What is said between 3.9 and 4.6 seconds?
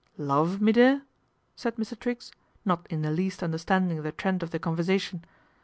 the trend of the